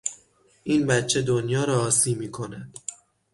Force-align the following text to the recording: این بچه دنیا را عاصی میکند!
این 0.63 0.87
بچه 0.87 1.21
دنیا 1.21 1.63
را 1.63 1.73
عاصی 1.75 2.15
میکند! 2.15 2.73